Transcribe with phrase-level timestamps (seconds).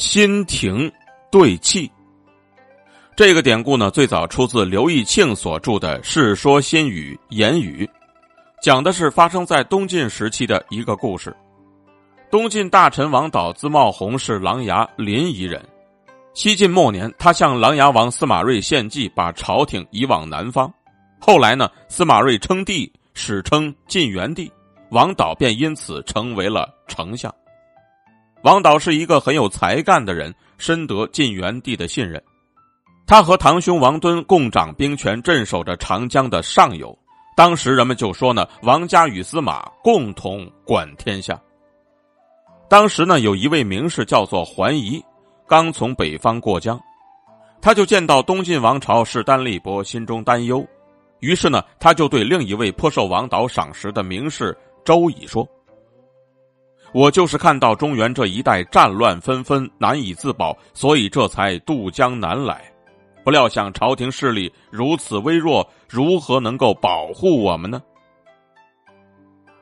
[0.00, 0.90] 心亭
[1.30, 1.92] 对气。
[3.14, 7.84] 这个典故呢，最早出自刘义庆所著的《世说新语·言语》，
[8.62, 11.36] 讲的是发生在东晋时期的一个故事。
[12.30, 15.62] 东晋大臣王导字茂洪，是琅琊临沂人。
[16.32, 20.72] 西晋末年，他向琅琊王司马睿献计，把朝廷移往南方。
[21.20, 24.50] 后来呢，司马睿称帝，史称晋元帝，
[24.92, 27.30] 王导便因此成为了丞相。
[28.42, 32.22] 王导是一个很有才干的人，深得晋元帝的信任。
[33.06, 36.96] 他和堂兄王敦共掌兵权，镇守着长江的上游。
[37.36, 41.40] 当时人们就说呢，王家与司马共同管天下。
[42.68, 45.02] 当时呢，有一位名士叫做桓仪。
[45.46, 46.80] 刚从北方过江，
[47.60, 50.64] 他就见到东晋王朝势单力薄，心中担忧。
[51.18, 55.46] 于是呢，他就对另一位颇受王导赏识的名士周乙说
[56.92, 62.62] ：“我就是看到中原这一带战乱纷纷，难以自保，所以这才渡江南来。
[63.22, 67.80] 不料想朝廷势力如此微弱，如何能够保护我们呢？”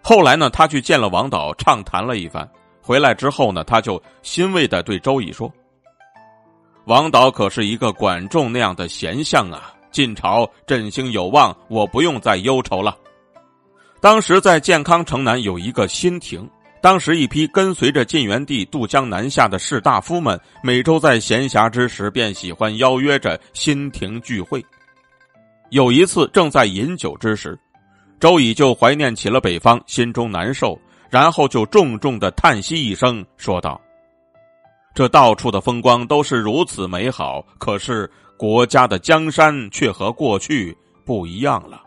[0.00, 2.48] 后来呢，他去见了王导，畅谈了一番。
[2.80, 5.52] 回来之后呢，他就欣慰的对周乙说。
[6.86, 9.74] 王导可是一个管仲那样的贤相啊！
[9.90, 12.96] 晋朝振兴有望，我不用再忧愁了。
[14.00, 16.48] 当时在建康城南有一个新亭，
[16.88, 24.64] 当时一批跟随着晋元帝渡江南下的士大夫们，每周在闲暇之时便喜欢邀约着新亭聚会。
[25.68, 27.58] 有一次正在饮酒之时，
[28.18, 33.78] 周乙就怀念起了北方，心中难受，然后就重重的叹息一声，说道。
[34.94, 41.82] 这到处的风光都是如此美好，可是国家的江山却和过去不一样了。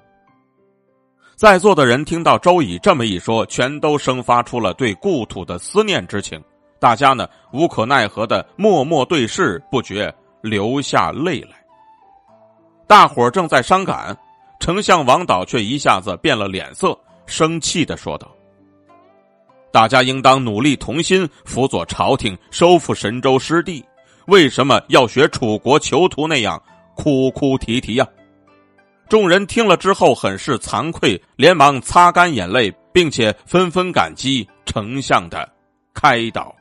[1.42, 6.39] 在座的人听到周乙这么一说，全都生发出了对故土的思念之情。
[6.78, 11.58] 大家呢无可奈何的默默对视，不觉流下泪来。
[12.86, 14.16] 大伙正在伤感，
[14.59, 18.31] 丞相王导却一下子变了脸色，生气的说道。
[19.72, 23.84] 大家应当努力同心，辅佐朝廷收复神州失地。
[24.28, 26.62] 为什么要学楚国囚徒那样
[26.94, 28.06] 哭哭啼啼呀？
[29.11, 35.51] 众人听了之后很是惭愧，连忙擦干眼泪，并且纷纷感激丞相的
[35.94, 36.55] 开导。